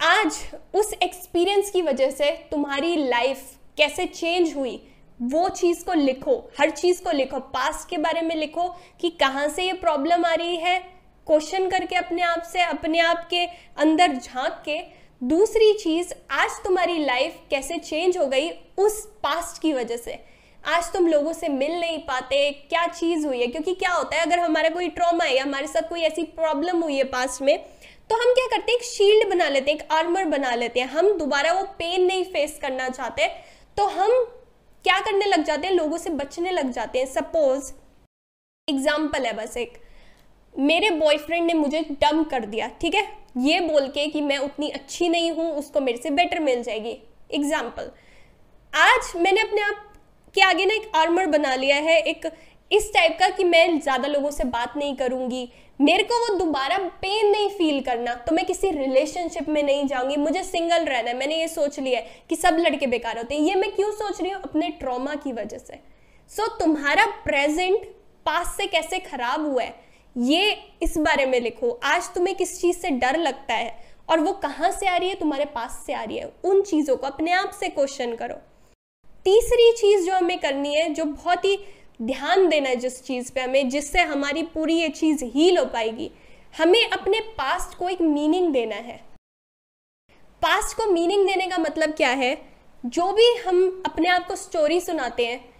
आज 0.00 0.38
उस 0.74 0.92
एक्सपीरियंस 1.02 1.70
की 1.70 1.80
वजह 1.82 2.10
से 2.10 2.30
तुम्हारी 2.50 2.96
लाइफ 2.98 3.42
कैसे 3.76 4.04
चेंज 4.06 4.54
हुई, 4.56 4.80
वो 5.22 5.48
चीज़ 5.48 5.84
को 5.84 5.92
लिखो, 5.92 6.34
हर 6.58 6.70
चीज़ 6.70 7.02
को 7.04 7.10
लिखो 7.10 7.38
पास्ट 7.54 7.88
के 7.90 7.98
बारे 7.98 8.20
में 8.22 8.34
लिखो 8.36 8.68
कि 9.00 9.10
कहाँ 9.20 9.48
से 9.48 9.64
ये 9.64 9.72
प्रॉब्लम 9.72 10.24
आ 10.24 10.34
रही 10.34 10.56
है 10.56 10.78
क्वेश्चन 11.26 11.68
करके 11.70 11.96
अपने 11.96 12.22
आप 12.22 12.42
से, 12.42 12.62
अपने 12.62 12.98
आप 12.98 13.26
के 13.30 13.44
अंदर 13.78 14.16
झाँक 14.16 14.62
के। 14.64 14.78
दूसरी 15.22 15.72
चीज़, 15.72 16.12
आज 16.30 16.50
तुम्हारी 16.64 17.04
लाइफ 17.04 17.40
कैसे 17.50 17.78
चेंज 17.78 18.18
हो 18.18 18.26
गई 18.26 18.50
उस 18.78 19.04
पास्ट 19.22 19.62
की 19.62 19.72
वजह 19.72 19.96
से। 19.96 20.18
आज 20.64 20.92
तुम 20.92 21.06
लोगों 21.06 21.32
से 21.32 21.48
मिल 21.48 21.72
नहीं 21.72 21.98
पाते, 21.98 22.50
क्या 22.68 22.86
चीज़ 22.86 23.26
हुई 23.26 23.40
है? 23.40 23.46
क्योंकि 23.46 23.74
क्या 23.74 23.92
होता 23.92 24.16
है, 24.16 24.22
अगर 24.22 24.38
हमारा 24.38 24.68
कोई 24.68 24.88
ट्रॉमा 24.88 25.24
है 25.24 25.36
या 25.36 25.42
हमारे 25.42 25.66
साथ 25.66 25.88
कोई 25.88 26.00
ऐसी 26.00 26.22
प्रॉब्लम 26.36 26.82
हुई 26.82 26.96
है 26.96 27.04
पास्ट 27.04 27.42
में 27.42 27.58
तो 28.10 28.16
हम 28.16 28.32
क्या 28.34 28.46
करते 28.46 28.72
हैं? 28.72 28.78
एक 28.78 28.84
शील्ड 28.84 29.28
बना 29.30 29.48
लेते 29.48 29.70
हैं, 29.70 29.78
एक 29.78 29.92
आर्मर 29.92 30.24
बना 30.28 30.54
लेते 30.54 30.80
हैं। 30.80 30.88
हम 30.88 31.10
दोबारा 31.18 31.52
वो 31.52 31.64
पेन 31.78 32.04
नहीं 32.06 32.24
फेस 32.24 32.58
करना 32.62 32.88
चाहते। 32.88 33.26
तो 33.76 33.86
हम 33.88 34.10
क्या 34.84 34.98
करने 35.00 35.26
लग 35.26 35.44
जाते 35.44 35.66
हैं? 35.66 35.74
लोगों 35.74 35.98
से 35.98 36.10
बचने 36.12 36.50
लग 36.50 36.70
जाते 36.72 36.98
हैं। 36.98 37.06
सपोज़ 37.06 37.72
एग्ज़ाम्पल 38.68 39.26
है 39.26 39.32
बस 39.36 39.56
एक। 39.56 39.78
मेरे 40.54 40.90
बॉयफ्रेंड 40.92 41.46
ने 41.46 41.54
मुझे 41.54 41.80
डम 41.92 42.22
कर 42.24 42.44
दिया, 42.46 42.68
ठीक 42.80 42.94
है? 42.94 43.06
ये 43.38 43.60
बोल 43.60 43.88
के 43.88 44.06
कि 44.06 44.20
मैं 44.20 44.38
उतनी 44.38 44.68
अच्छी 44.70 45.08
नहीं 45.08 45.30
हूँ, 45.30 45.52
उसको 45.54 45.80
मेरे 45.80 45.98
से 45.98 46.10
बेटर 46.12 46.40
मिल 46.40 46.62
जाएगी। 46.62 46.96
एग्ज़ाम्पल 47.34 47.90
आज 48.72 49.12
मैंने 49.16 49.40
अपने 49.40 49.60
आप 49.62 49.92
के 50.34 50.40
आगे 50.40 50.64
ना 50.64 50.74
एक 50.74 50.90
आर्मर 50.94 51.26
बना 51.28 51.54
लिया 51.54 51.76
है। 51.78 52.00
एक, 52.00 52.26
इस 52.70 52.92
टाइप 52.94 53.16
का 53.20 53.28
कि 53.28 53.44
मैं 53.44 53.78
ज़्यादा 53.80 54.08
लोगों 54.08 54.30
से 54.30 54.44
बात 54.46 54.76
नहीं 54.76 54.94
करूँगी। 54.96 55.48
मेरे 55.80 56.02
को 56.02 56.18
वो 56.18 56.36
दोबारा 56.38 56.78
पेन 56.78 57.30
नहीं 57.30 57.48
फील 57.48 57.80
करना। 57.80 58.14
तो 58.14 58.34
मैं 58.34 58.44
किसी 58.46 58.70
रिलेशनशिप 58.70 59.48
में 59.48 59.62
नहीं 59.62 59.86
जाऊँगी। 59.86 60.16
मुझे 60.16 60.42
सिंगल 60.42 60.84
रहना 60.84 61.10
है। 61.10 61.16
मैंने 61.16 61.40
ये 61.40 61.48
सोच 61.48 61.78
लिया 61.80 62.00
है 62.00 62.22
कि 62.28 62.36
सब 62.36 62.56
लड़के 62.60 62.86
बेकार 62.86 63.18
होते 63.18 63.34
हैं। 63.34 63.42
ये 63.42 63.54
मैं 63.54 63.70
क्यों 63.72 63.90
सोच 63.92 64.20
रही 64.20 64.30
हूँ? 64.30 64.42
अपने 64.42 64.68
ट्रॉमा 64.68 65.14
की 65.14 65.32
वजह 65.32 65.58
से। 65.58 65.80
सो 66.30 66.42
so, 66.42 66.60
तुम्हारा 66.60 67.06
प्रेजेंट 67.24 67.84
पास 68.26 68.54
से 68.56 68.66
कैसे 68.66 68.98
खराब 68.98 69.46
हुआ 69.46 69.62
है 69.62 69.74
ये 70.16 70.50
इस 70.82 70.96
बारे 70.98 71.26
में 71.26 71.40
लिखो। 71.40 71.80
आज 71.84 72.08
तुम्हें 72.14 72.36
किस 72.36 72.60
चीज़ 72.60 72.76
से 72.76 72.90
डर 72.90 73.16
लगता 73.16 73.54
है 73.54 73.78
और 74.10 74.20
वो 74.20 74.32
कहाँ 74.32 74.70
से 74.70 74.86
आ 74.86 74.96
रही 74.96 75.08
है? 75.08 75.14
तुम्हारे 75.14 75.44
पास 75.44 75.82
से 75.86 75.92
आ 75.92 76.02
रही 76.02 76.18
है। 76.18 76.32
उन 76.44 76.62
चीज़ों 76.62 76.96
को 76.96 77.06
अपने 77.06 77.32
आप 77.32 77.50
से 77.60 77.68
क्वेश्चन 77.68 78.14
करो। 78.14 78.34
तीसरी 79.24 79.72
चीज़ 79.72 80.06
जो 80.06 80.12
हमें 80.12 80.38
करनी 80.38 80.74
है 80.74 80.88
जो 80.94 81.04
बहुत 81.04 81.44
ही 81.44 81.58
ध्यान 82.02 82.48
देना 82.48 82.68
है 82.68 82.76
जिस 82.76 83.04
चीज़ 83.04 83.32
पे 83.32 83.40
हमें, 83.40 83.68
जिससे 83.68 84.00
हमारी 84.00 84.42
पूरी 84.42 84.80
ये 84.80 84.88
चीज़ 84.88 85.24
हील 85.24 85.58
हो 85.58 85.64
पाएगी। 85.64 86.10
हमें 86.58 86.90
अपने 86.90 87.20
पास्ट 87.20 87.78
को 87.78 87.88
एक 87.88 88.00
मीनिंग 88.00 88.52
देना 88.52 88.76
है। 88.76 89.04
पास्ट 90.42 90.76
को 90.76 90.86
मीनिंग 90.86 91.26
देने 91.26 91.46
का 91.46 91.58
मतलब 91.58 91.90
क्या 91.90 92.08
है? 92.08 92.48
जो 92.86 93.12
भी 93.12 93.36
हम 93.36 93.82
अपने 93.86 94.08
आप 94.08 94.26
को 94.26 94.36
स्टोरी 94.36 94.80
सुनाते 94.80 95.26
हैं, 95.26 95.54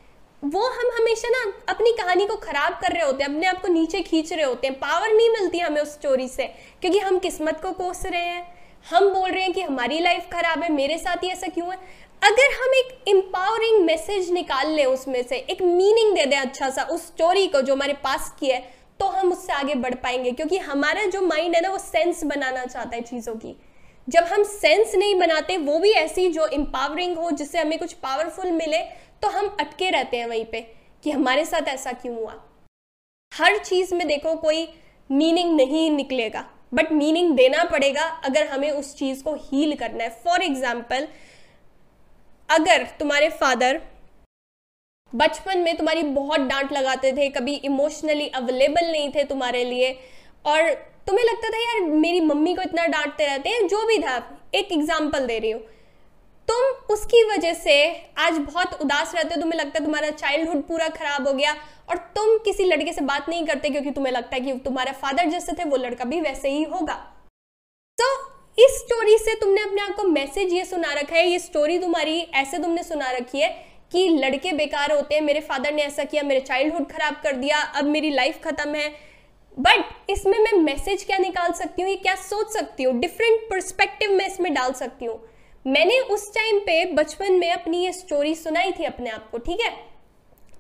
वो 0.45 0.69
हम 0.69 0.91
हमेशा 0.99 1.29
ना 1.29 1.53
अपनी 1.69 1.93
कहानी 1.93 2.27
को 2.27 2.37
खराब 2.37 2.73
कर 2.73 2.93
रहे 2.93 3.03
होते 3.03 3.25
हैं, 3.25 3.31
अपने 3.31 3.47
आप 3.47 3.63
को 3.63 3.69
नीचे 3.69 4.01
खींच 4.01 4.33
रहे 4.33 4.45
होते 4.45 4.67
हैं। 4.67 4.79
पावर 4.79 5.09
नहीं 5.09 5.31
मिलती 5.31 5.59
हमें 5.59 5.83
उस 5.83 5.93
स्टोरी 5.93 6.29
से, 6.29 6.47
क्योंकि 6.81 6.99
हम 6.99 7.19
किस्मत 7.19 7.61
को 7.63 7.73
कोस 7.73 8.07
रहे 8.07 8.25
हैं। 8.25 8.57
हम 8.91 9.15
बोल 9.15 9.31
रहे 9.31 9.43
हैं 9.43 9.53
कि 9.53 9.61
हमारी 9.61 10.01
लाइफ 10.01 10.27
खराब 10.33 10.63
है, 10.63 10.73
मेरे 10.73 10.99
साथ 10.99 11.17
ही 11.17 11.29
ऐसा 11.29 11.47
क्यों 11.47 11.73
है? 11.73 12.06
अगर 12.23 12.53
हम 12.53 12.75
एक 12.75 13.09
एम्पावरिंग 13.09 13.85
मैसेज 13.85 14.31
निकाल 14.33 14.71
लें 14.71 14.85
उसमें 14.85 15.23
से, 15.23 15.37
एक 15.37 15.63
मीनिंग 15.63 16.15
दे 16.15 16.25
दें 16.27 16.37
अच्छा 16.37 16.71
सा 16.71 16.83
उस 16.85 17.07
स्टोरी 17.07 17.47
को 17.47 17.61
जो 17.63 17.75
हमारे 17.75 17.93
पास 18.05 18.35
की 18.41 18.47
है 18.47 18.59
तो 19.01 19.07
हम 19.09 19.33
उससे 19.33 19.53
आगे 19.53 19.75
बढ़ 19.77 19.95
पाएँगे। 19.97 20.31
क्योंकि 20.33 20.59
हमारा 20.61 21.05
जो 21.07 21.21
माइंड 21.23 21.55
है 21.55 21.61
ना, 21.63 21.71
वो 21.71 21.79
सेंस 21.79 22.23
बनाना 22.25 22.65
चाहता 22.65 22.97
है 22.97 23.03
चीज़ों 23.03 23.35
की। 23.37 23.55
जब 24.09 24.25
हम 24.25 24.43
सेंस 24.45 24.95
नहीं 24.95 25.15
बनाते, 25.15 25.57
वो 25.59 25.79
भी 25.79 25.91
ऐसी 25.93 26.29
जो 26.33 26.47
एम्पावरिंग 26.49 27.17
हो, 27.19 27.31
जिससे 27.33 27.59
हमें 27.59 27.79
कुछ 27.79 27.93
पावरफुल 27.95 28.51
मिले 28.53 28.79
तो 29.23 29.29
हम 29.29 29.57
अटके 29.61 29.91
रहते 29.91 30.17
हैं 30.17 30.27
वहीं 30.27 30.45
पे 30.45 30.61
कि 31.05 31.11
हमारे 31.11 31.45
साथ 31.45 31.69
ऐसा 31.69 31.93
क्यों 31.95 32.17
हुआ। 32.17 32.35
हर 33.33 33.59
चीज़ 33.59 33.95
में 33.95 34.07
देखो, 34.09 34.35
कोई 34.37 34.69
मीनिंग 35.11 35.55
नहीं 35.57 35.91
निकलेगा 35.93 36.45
बट 36.75 36.93
मीनिंग 36.93 37.37
देना 37.37 37.65
पड़ेगा 37.67 38.05
अगर 38.25 38.47
हमें 38.47 38.71
उस 38.71 38.95
चीज़ 38.97 39.23
को 39.25 39.35
हील 39.43 39.75
करना 39.77 40.05
है। 40.05 40.11
फॉर 40.25 40.43
एग्ज़ाम्पल 40.43 41.09
अगर 42.49 42.87
तुम्हारे 42.99 43.29
फादर 43.31 43.81
बचपन 45.13 45.59
में 45.59 45.77
तुम्हारी 45.77 46.03
बहुत 46.03 46.41
डांट 46.41 46.73
लगाते 46.73 47.13
थे, 47.13 47.29
कभी 47.29 47.55
इमोशनली 47.55 48.29
अवेलेबल 48.29 48.91
नहीं 48.91 49.11
थे 49.11 49.25
तुम्हारे 49.25 49.65
लिए, 49.65 49.93
और 50.45 50.71
तुम्हें 51.07 51.25
लगता 51.25 51.49
था, 51.49 51.59
यार, 51.59 51.81
मेरी 51.81 52.21
मम्मी 52.21 52.55
को 52.55 52.63
इतना 52.63 52.87
डांटते 52.87 53.27
रहते 53.27 53.49
हैं, 53.49 53.67
जो 53.69 53.87
भी 53.87 53.99
था, 53.99 54.17
एक 54.55 54.73
एग्ज़ाम्पल 54.73 55.27
दे 55.27 55.39
रही 55.39 55.51
हूँ। 55.51 55.61
तुम 56.49 56.95
उसकी 56.95 57.23
वजह 57.25 57.55
से 57.55 57.77
आज 58.19 58.39
बहुत 58.39 58.81
उदास 58.83 59.15
रहते 59.15 59.35
हो, 59.35 59.41
तुम्हें 59.41 59.59
लगता 59.59 59.79
है 59.79 59.85
तुम्हारा 59.85 60.11
चाइल्डहुड 60.11 60.63
पूरा 60.63 60.89
खराब 60.89 61.29
हो 61.29 61.33
गया, 61.35 61.53
और 61.91 61.97
तुम 62.17 62.37
किसी 62.39 62.65
लड़के 62.65 62.93
से 62.93 63.01
बात 63.01 63.29
नहीं 63.29 63.47
करते 63.47 63.71
क्योंकि 63.71 63.91
तुम्हें 63.91 64.13
लगता 64.13 64.37
है 64.37 64.41
कि 64.41 64.53
तुम्हारा 64.53 64.93
फादर 64.93 65.29
जैसे 65.31 65.53
थे, 65.53 65.65
वो 65.65 65.77
लड़का 65.77 66.05
भी 66.05 66.21
वैसे 66.21 66.49
ही 66.49 66.63
होगा। 66.65 66.95
तो 67.99 68.26
इस 68.59 68.79
स्टोरी 68.79 69.17
से 69.19 69.35
तुमने 69.35 69.63
अपने 69.63 69.81
आप 69.83 69.95
को 69.97 70.03
मैसेज 70.03 70.53
ये 70.53 70.65
सुना 70.65 70.93
रखा 70.93 71.17
है, 71.17 71.29
ये 71.29 71.39
स्टोरी 71.39 71.79
तुम्हारी, 71.79 72.19
ऐसे 72.35 72.59
तुमने 72.59 72.83
सुना 72.83 73.11
रखी 73.11 73.41
है 73.41 73.49
कि 73.93 74.09
लड़के 74.11 74.53
बेकार 74.53 74.93
होते 74.93 75.15
हैं, 75.15 75.23
मेरे 75.23 75.41
फादर 75.41 75.73
ने 75.73 75.83
ऐसा 75.83 76.05
किया, 76.05 76.23
मेरे 76.23 76.41
चाइल्डहुड 76.41 76.91
खराब 76.93 77.21
कर 77.23 77.37
दिया, 77.37 77.59
अब 77.59 77.85
मेरी 77.85 78.11
लाइफ 78.11 78.41
खत्म 78.45 78.75
है। 78.75 78.89
बट 79.59 80.11
इसमें 80.11 80.39
मैं 80.39 80.53
मैसेज 80.55 81.05
क्या 81.05 81.19
निकाल 81.19 81.53
सकती 81.53 81.83
हूँ, 81.83 81.91
ये 81.91 81.97
क्या 81.97 82.15
सोच 82.15 82.53
सकती 82.53 82.83
हूँ? 82.83 82.99
डिफरेंट 83.01 83.49
परस्पेक्टिव 83.51 84.13
में 84.13 84.27
इसमें 84.27 84.53
डाल 84.55 84.73
सकती 84.73 85.05
हूँ। 85.05 85.21
मैंने 85.65 85.99
उस 86.01 86.29
टाइम 86.35 86.59
पे 86.59 86.85
बचपन 86.95 87.33
में 87.33 87.51
अपनी 87.51 87.85
ये 87.85 87.93
स्टोरी 87.93 88.35
सुनाई 88.35 88.73
थी 88.73 88.85
अपने 88.85 89.11
आप 89.11 89.31
को, 89.31 89.39
ठीक 89.39 89.61
है? 89.61 89.71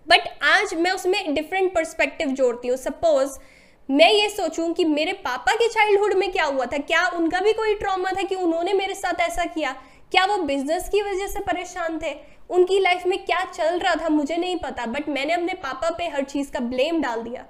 बट 0.07 0.29
आज 0.45 0.75
मैं 0.75 0.91
उसमें 0.91 1.35
डिफरेंट 1.35 1.75
परस्पेक्टिव 1.75 2.29
जोड़ती 2.31 2.69
हूँ। 2.69 2.76
सपोज़ 2.76 3.38
मैं 3.88 4.11
ये 4.12 4.28
सोचूं 4.28 4.73
कि 4.75 4.85
मेरे 4.85 5.12
पापा 5.25 5.52
के 5.55 5.69
चाइल्डहुड 5.69 6.14
में 6.14 6.31
क्या 6.33 6.45
हुआ 6.45 6.64
था? 6.66 6.78
क्या 6.78 7.07
उनका 7.09 7.40
भी 7.40 7.52
कोई 7.52 7.75
ट्रॉमा 7.75 8.11
था 8.11 8.23
कि 8.23 8.35
उन्होंने 8.35 8.73
मेरे 8.73 8.95
साथ 8.95 9.21
ऐसा 9.21 9.45
किया? 9.45 9.73
क्या 10.12 10.25
वो 10.26 10.37
बिज़नेस 10.38 10.88
की 10.88 11.02
वजह 11.02 11.26
से 11.26 11.40
परेशान 11.40 11.99
थे? 11.99 12.14
उनकी 12.50 12.78
लाइफ 12.78 13.07
में 13.07 13.19
क्या 13.25 13.45
चल 13.45 13.78
रहा 13.78 13.95
था 13.95 14.09
मुझे 14.09 14.37
नहीं 14.37 14.57
पता 14.57 14.87
बट 14.87 15.09
मैंने 15.09 15.33
अपने 15.33 15.55
पापा 15.55 15.90
पे 15.90 16.09
हर 16.09 16.25
चीज़ 16.25 16.50
का 16.52 16.61
ब्लेम 16.61 17.00
डाल 17.02 17.23
दिया। 17.23 17.45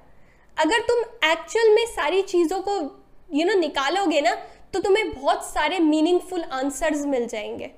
अगर 0.56 0.80
तुम 0.82 1.30
एक्चुअल 1.30 1.74
में 1.74 1.84
सारी 1.86 2.22
चीज़ों 2.22 2.60
को 2.60 2.72
यू 2.72 3.38
you 3.38 3.46
नो 3.46 3.52
know, 3.52 3.60
निकालोगे 3.60 4.20
ना 4.20 4.34
तो 4.74 4.80
तुम्हें 4.80 5.12
बहुत 5.12 5.44
सारे 5.44 5.78
मीनिंगफुल 5.78 6.42
आंसर्स 6.42 7.04
मिल 7.06 7.26
जाएँगे 7.26 7.70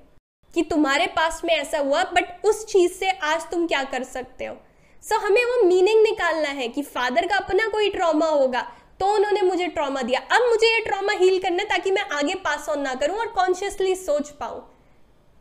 कि 0.53 0.61
तुम्हारे 0.61 1.07
पास 1.07 1.41
में 1.45 1.53
ऐसा 1.53 1.79
हुआ 1.79 2.03
बट 2.03 2.45
उस 2.45 2.65
चीज़ 2.65 2.91
से 2.91 3.09
आज 3.11 3.49
तुम 3.51 3.67
क्या 3.67 3.83
कर 3.83 4.03
सकते 4.03 4.45
हो? 4.45 4.55
सो 5.03 5.15
so, 5.15 5.21
हमें 5.23 5.43
वो 5.45 5.61
मीनिंग 5.63 6.01
निकालना 6.03 6.49
है 6.49 6.67
कि 6.67 6.81
फादर 6.83 7.25
का 7.27 7.35
अपना 7.35 7.67
कोई 7.67 7.89
ट्रॉमा 7.89 8.25
होगा 8.25 8.61
तो 8.99 9.13
उन्होंने 9.15 9.41
मुझे 9.41 9.67
ट्रॉमा 9.67 10.01
दिया। 10.01 10.19
अब 10.31 10.47
मुझे 10.49 10.67
ये 10.67 10.79
ट्रॉमा 10.79 11.13
हील 11.13 11.39
करना 11.41 11.63
ताकि 11.63 11.91
मैं 11.91 12.01
आगे 12.13 12.33
पास 12.35 12.67
ऑन 12.69 12.81
ना 12.81 12.93
करूँ 12.95 13.17
और 13.17 13.27
कॉन्शियसली 13.27 13.95
सोच 13.95 14.29
पाऊँ। 14.29 14.61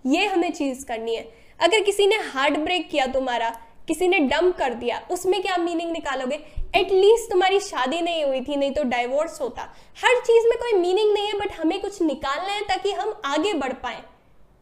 ये 0.05 0.27
हमें 0.27 0.53
चीज़ 0.53 0.85
करनी 0.87 1.15
है। 1.15 1.23
अगर 1.61 1.81
किसी 1.81 2.07
ने 2.07 2.17
हार्ट 2.25 2.59
ब्रेक 2.59 2.89
किया 2.91 3.07
तुम्हारा 3.07 3.49
किसी 3.89 4.09
ने 4.09 4.19
डंप 4.21 4.57
कर 4.57 4.75
दिया 4.75 5.01
उसमें 5.11 5.41
क्या 5.43 5.57
मीनिंग 5.57 5.91
निकालोगे? 5.93 6.35
एटलीस्ट 6.77 7.31
तुम्हारी 7.31 7.61
शादी 7.61 8.01
नहीं 8.01 8.25
हुई 8.25 8.41
थी 8.41 8.57
नहीं 8.57 8.71
तो 8.71 8.83
डाइवोर्स 8.85 9.41
होता। 9.41 9.63
हर 10.05 10.21
चीज़ 10.21 10.49
में 10.49 10.57
कोई 10.59 10.73
मीनिंग 10.73 11.13
नहीं 11.15 11.27
है 11.27 11.39
बट 11.39 11.59
हमें 11.61 11.81
कुछ 11.81 12.01
निकालना 12.03 12.53
है 12.53 12.61
ताकि 12.63 12.93
हम 12.93 13.21
आगे 13.25 13.53
बढ़ 13.55 13.73
पाए। 13.73 14.03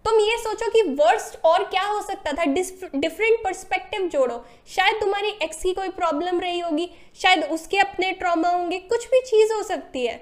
तुम 0.06 0.18
ये 0.20 0.36
सोचो 0.38 0.70
कि 0.70 0.82
वर्स्ट 0.82 1.38
और 1.44 1.62
क्या 1.64 1.82
हो 1.82 2.00
सकता 2.02 2.32
था? 2.32 2.44
डिफरेंट 2.44 3.38
पर्सपेक्टिव 3.44 4.08
जोड़ो। 4.08 4.44
शायद 4.68 5.00
तुम्हारी 5.00 5.28
एक्स 5.42 5.62
की 5.62 5.72
कोई 5.72 5.88
प्रॉब्लम 5.88 6.40
रही 6.40 6.60
होगी, 6.60 6.88
शायद 7.22 7.44
उसके 7.44 7.78
अपने 7.78 8.12
ट्रॉमा 8.12 8.48
होंगे, 8.48 8.78
कुछ 8.78 9.06
भी 9.06 9.20
चीज़ 9.20 9.52
हो 9.52 9.62
सकती 9.62 10.06
है। 10.06 10.16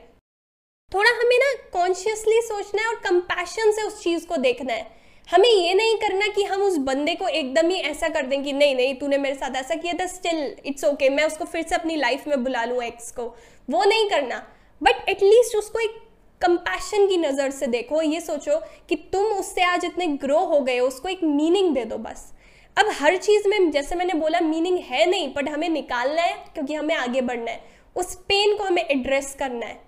थोड़ा 0.94 1.10
हमें 1.10 1.36
ना 1.38 1.52
कॉन्शियसली 1.72 2.40
सोचना 2.42 2.82
है 2.82 2.88
और 2.88 2.94
कंपैशन 2.94 3.72
से 3.72 3.82
उस 3.82 4.02
चीज़ 4.02 4.26
को 4.26 4.36
देखना 4.36 4.72
है। 4.72 4.86
हमें 5.28 5.48
ये 5.48 5.74
नहीं 5.74 5.96
करना 5.96 6.26
कि 6.26 6.44
हम 6.44 6.62
उस 6.62 6.76
बंदे 6.76 7.14
को 7.14 7.28
एकदम 7.28 7.68
ही 7.68 7.80
ऐसा 7.82 8.08
कर 8.08 8.26
दें 8.26 8.42
कि 8.44 8.52
नहीं 8.52 8.76
नहीं, 8.76 8.94
तूने 8.94 9.18
मेरे 9.18 9.34
साथ 9.34 9.56
ऐसा 9.56 9.74
किया 9.74 9.92
था 9.92 10.06
स्टिल 10.06 10.56
इट्स 10.66 10.84
ओके 10.84 11.08
मैं 11.08 11.24
उसको 11.24 11.44
फिर 11.44 11.62
से 11.62 11.74
अपनी 11.74 11.96
लाइफ 11.96 12.26
में 12.26 12.44
बुला 12.44 12.64
लूँ 12.64 12.82
एक्स 12.82 13.10
को। 13.12 13.34
वो 13.70 13.84
नहीं 13.84 14.10
करना। 14.10 14.46
बट 14.82 15.08
एटलीस्ट 15.08 15.56
उसको 15.56 15.78
एक 15.78 16.03
कंपैशन 16.44 17.06
की 17.08 17.16
नज़र 17.18 17.50
से 17.50 17.66
देखो, 17.68 18.00
ये 18.02 18.20
सोचो 18.20 18.58
कि 18.88 18.96
तुम 19.12 19.26
उससे 19.34 19.62
आज 19.64 19.84
इतने 19.84 20.06
ग्रो 20.06 20.38
हो 20.38 20.60
गए 20.60 20.78
हो, 20.78 20.86
उसको 20.86 21.08
एक 21.08 21.22
मीनिंग 21.24 21.74
दे 21.74 21.84
दो 21.84 21.96
बस। 21.98 22.32
अब 22.76 22.90
हर 22.92 23.16
चीज़ 23.18 23.48
में, 23.48 23.70
जैसे 23.70 23.94
मैंने 23.94 24.14
बोला 24.14 24.40
मीनिंग 24.40 24.78
है 24.80 25.04
नहीं 25.10 25.32
बट 25.34 25.48
हमें 25.48 25.68
निकालना 25.68 26.22
है, 26.22 26.34
क्योंकि 26.54 26.74
हमें 26.74 26.94
आगे 26.96 27.20
बढ़ना 27.22 27.50
है। 27.50 27.62
उस 27.96 28.14
पेन 28.28 28.56
को 28.56 28.64
हमें 28.64 28.82
एड्रेस 28.82 29.34
करना 29.38 29.66
है। 29.66 29.78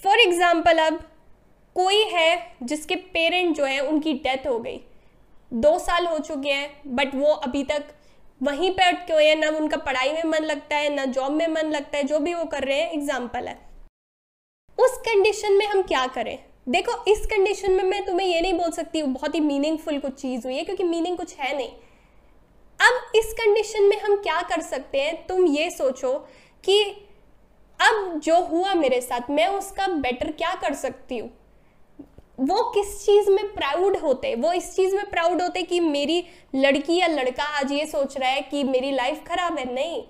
फॉर 0.00 0.20
एग्ज़ाम्पल 0.20 0.78
अब 0.78 1.00
कोई 1.76 2.02
है 2.04 2.56
जिसके 2.62 2.94
पेरेंट 2.94 3.56
जो 3.56 3.64
है, 3.64 3.80
उनकी 3.80 4.12
डेथ 4.14 4.46
हो 4.46 4.58
गई। 4.58 4.80
दो 5.50 5.78
साल 5.78 6.06
हो 6.06 6.18
चुके 6.20 6.50
हैं 6.50 6.94
बट 6.96 7.14
वो 7.14 7.32
अभी 7.40 7.62
तक 7.64 7.84
वहीं 8.40 8.70
पर 8.70 8.82
अटके 8.84 9.12
हुए 9.12 9.26
हैं, 9.26 9.36
ना 9.36 9.48
उनका 9.50 9.76
पढ़ाई 9.78 10.12
में 10.12 10.24
मन 10.26 10.44
लगता 10.44 10.76
है, 10.76 10.94
ना 10.94 11.04
जॉब 11.06 11.32
में 11.32 11.46
मन 11.48 11.70
लगता 11.70 11.98
है, 11.98 12.04
जो 12.04 12.18
भी 12.18 12.34
वो 12.34 12.44
कर 12.46 12.64
रहे 12.64 12.80
हैं 12.80 12.90
एग्ज़ाम्पल 12.92 13.48
है। 13.48 13.58
उस 14.78 14.96
कंडीशन 14.98 15.52
में 15.52 15.66
हम 15.66 15.82
क्या 15.82 16.06
करें? 16.06 16.38
देखो, 16.68 17.04
इस 17.12 17.26
कंडीशन 17.26 17.72
में 17.72 17.84
मैं 17.84 18.04
तुम्हें 18.04 18.26
ये 18.26 18.40
नहीं 18.40 18.54
बोल 18.54 18.70
सकती 18.70 19.02
बहुत 19.02 19.34
ही 19.34 19.40
मीनिंगफुल 19.40 19.98
कुछ 19.98 20.12
चीज़ 20.12 20.46
हुई 20.46 20.56
है, 20.56 20.64
क्योंकि 20.64 20.84
मीनिंग 20.84 21.16
कुछ 21.16 21.34
है 21.34 21.56
नहीं। 21.56 21.68
अब 22.80 23.12
इस 23.14 23.32
कंडीशन 23.32 23.82
में 23.82 24.00
हम 24.00 24.16
क्या 24.16 24.42
कर 24.42 24.60
सकते 24.60 25.00
हैं? 25.00 25.26
तुम 25.26 25.46
ये 25.46 25.70
सोचो 25.70 26.28
कि 26.64 26.82
अब 27.80 28.20
जो 28.24 28.40
हुआ 28.40 28.74
मेरे 28.74 29.00
साथ, 29.00 29.20
मैं 29.30 29.46
उसका 29.46 29.88
बेटर 29.88 30.32
क्या 30.32 30.54
कर 30.54 30.74
सकती 30.74 31.18
हूँ? 31.18 31.30
वो 32.40 32.70
किस 32.70 33.06
चीज़ 33.06 33.30
में 33.30 33.54
प्राउड 33.54 33.96
होते? 33.96 34.34
वो 34.34 34.52
इस 34.52 34.74
चीज़ 34.76 34.96
में 34.96 35.10
प्राउड 35.10 35.42
होते 35.42 35.62
कि 35.62 35.80
मेरी 35.80 36.24
लड़की 36.54 36.96
या 36.96 37.06
लड़का 37.06 37.44
आज 37.44 37.72
ये 37.72 37.86
सोच 37.86 38.18
रहा 38.18 38.30
है 38.30 38.40
कि 38.40 38.64
मेरी 38.64 38.92
लाइफ 38.92 39.24
खराब 39.26 39.58
है? 39.58 39.74
नहीं। 39.74 40.02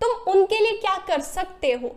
तुम 0.00 0.32
उनके 0.32 0.60
लिए 0.60 0.72
क्या 0.72 0.96
कर 1.08 1.20
सकते 1.20 1.72
हो? 1.72 1.96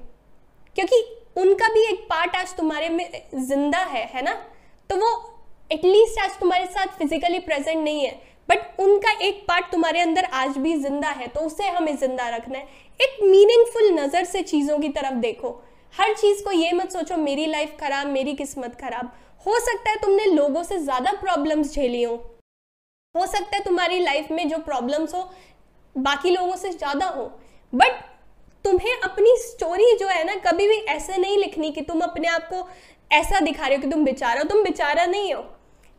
क्योंकि 0.75 1.01
उनका 1.37 1.67
भी 1.73 1.83
एक 1.85 2.05
पार्ट 2.09 2.35
आज 2.35 2.55
तुम्हारे 2.57 2.89
में 2.89 3.09
ज़िंदा 3.37 3.77
है 3.77 4.05
है 4.13 4.21
ना? 4.21 4.33
तो 4.89 4.95
वो 4.97 5.09
एटलीस्ट 5.71 6.19
आज 6.19 6.39
तुम्हारे 6.39 6.65
साथ 6.67 6.97
फिजिकली 6.97 7.39
प्रेजेंट 7.39 7.83
नहीं 7.83 8.05
है 8.05 8.11
बट 8.49 8.79
उनका 8.79 9.11
एक 9.21 9.43
पार्ट 9.47 9.71
तुम्हारे 9.71 9.99
अंदर 9.99 10.25
आज 10.25 10.57
भी 10.57 10.75
ज़िंदा 10.77 11.09
है 11.09 11.27
तो 11.27 11.39
उसे 11.39 11.67
हमें 11.67 11.95
ज़िंदा 11.97 12.27
रखना 12.29 12.57
है। 12.57 12.67
एक 12.99 13.17
मीनिंगफुल 13.23 13.91
नज़र 13.99 14.23
से 14.25 14.41
चीज़ों 14.43 14.77
की 14.79 14.89
तरफ़ 14.89 15.13
देखो। 15.21 15.49
हर 15.93 16.13
चीज़ 16.15 16.43
को 16.43 16.51
ये 16.51 16.71
मत 16.73 16.91
सोचो, 16.91 17.17
मेरी 17.17 17.45
लाइफ 17.45 17.75
खराब, 17.79 18.07
मेरी 18.07 18.33
किस्मत 18.33 18.75
खराब। 18.81 19.11
हो 19.45 19.59
सकता 19.59 19.89
है 19.89 19.95
तुमने 19.97 20.25
लोगों 20.25 20.63
से 20.63 20.77
ज़्यादा 20.79 21.11
प्रॉब्लम्स 21.21 21.73
झेली 21.73 22.03
हो। 22.03 22.15
हो 23.15 23.25
सकता 23.27 23.55
है 23.55 23.63
तुम्हारी 23.63 23.99
लाइफ 23.99 24.31
में 24.31 24.47
जो 24.49 24.57
प्रॉब्लम्स 24.59 25.13
हो, 25.15 25.29
बाकी 25.95 26.29
लोगों 26.29 26.55
से 26.55 26.69
ज़्यादा 26.71 27.05
हो। 27.07 27.23
बट 27.73 28.03
तुम्हें 28.65 29.01
अपनी 29.03 29.35
स्टोरी 29.37 29.95
जो 29.97 30.07
है 30.07 30.23
ना 30.23 30.35
कभी 30.35 30.67
भी 30.67 30.75
ऐसे 30.75 31.17
नहीं 31.17 31.37
लिखनी 31.37 31.71
कि 31.71 31.81
तुम 31.81 32.01
अपने 32.01 32.27
आप 32.27 32.49
को 32.53 32.67
ऐसा 33.11 33.39
दिखा 33.39 33.67
रहे 33.67 33.75
हो 33.75 33.81
कि 33.81 33.87
तुम 33.87 34.03
बेचारा 34.05 34.43
तुम 34.43 34.63
बेचारा 34.63 35.05
नहीं 35.05 35.33
हो। 35.33 35.41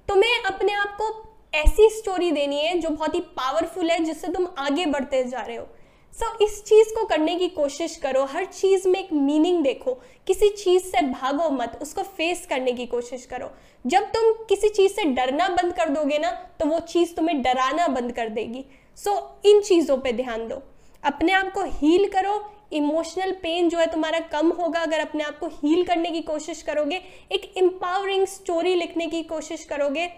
तुम्हें 0.09 0.43
अपने 0.43 0.73
आप 0.73 0.97
को 1.01 1.09
ऐसी 1.55 1.89
स्टोरी 1.89 2.31
देनी 2.31 2.61
है 2.61 2.79
जो 2.79 2.89
बहुत 2.89 3.15
ही 3.15 3.21
पावरफुल 3.21 3.91
है 3.91 3.99
जिससे 4.05 4.29
तुम 4.29 4.47
आगे 4.59 4.87
बढ़ते 4.87 5.25
जा 5.25 5.41
रहे 5.41 5.57
हो। 5.57 5.67
सो 6.13 6.27
so, 6.27 6.43
इस 6.43 6.65
चीज़ 6.65 6.95
को 6.95 7.05
करने 7.05 7.37
की 7.37 7.49
कोशिश 7.49 7.97
करो। 7.97 8.25
हर 8.25 8.45
चीज़ 8.45 8.89
में 8.89 9.01
एक 9.01 9.13
मीनिंग 9.13 9.63
देखो। 9.65 9.93
किसी 10.27 10.49
चीज़ 10.49 10.83
से 10.83 11.03
भागो 11.03 11.51
मत। 11.51 11.79
उसको 11.83 12.03
फेस 12.03 12.47
करने 12.47 12.73
की 12.73 12.87
कोशिश 12.87 13.25
करो। 13.27 13.51
जब 13.87 14.03
तुम 14.03 14.33
किसी 14.49 14.69
चीज़ 14.69 14.93
से 14.93 15.05
डरना 15.05 15.49
बंद 15.49 15.73
कर 15.73 15.89
दोगे 15.89 16.19
ना 16.19 16.31
तो 16.61 16.67
वो 16.67 16.81
चीज़ 16.81 17.15
तुम्हें 17.15 17.43
डराना 17.43 17.89
बंद 17.89 18.13
कर 18.13 18.29
देगी। 18.29 18.65
सो 18.97 19.11
so, 19.11 19.47
इन 19.47 19.61
चीज़ों 19.61 19.97
पे 19.99 20.13
ध्यान 20.13 20.49
दो। 20.49 20.63
अपने 21.05 21.33
आप 21.33 21.53
को 21.53 21.63
हील 21.63 22.09
करो। 22.09 22.53
इमोशनल 22.73 23.33
पेन 23.33 23.69
जो 23.69 23.79
है 23.79 23.87
तुम्हारा 23.87 24.21
कम 24.21 24.51
होगा 24.51 24.81
अगर 24.81 25.01
अपने 25.01 25.25
आप 25.25 25.39
को 25.39 25.47
हील 25.47 25.85
करने 25.85 26.11
की 26.11 26.21
कोशिश 26.21 26.63
करोगे। 26.63 27.03
एक 27.33 27.53
एम्पावरिंग 27.57 28.27
स्टोरी 28.27 28.75
लिखने 28.75 29.07
की 29.07 29.23
कोशिश 29.23 29.65
करोगे। 29.65 30.09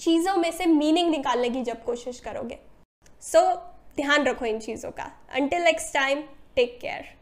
चीज़ों 0.00 0.36
में 0.36 0.50
से 0.50 0.66
मीनिंग 0.66 1.10
निकालने 1.10 1.50
की 1.50 1.62
जब 1.62 1.84
कोशिश 1.84 2.20
करोगे। 2.20 2.58
सो 3.22 3.38
so, 3.38 3.56
ध्यान 3.96 4.24
रखो 4.24 4.44
इन 4.44 4.58
चीज़ों 4.58 4.90
का। 4.90 5.10
Until 5.34 5.62
next 5.62 5.94
time 5.94 6.22
take 6.56 6.78
care 6.80 7.17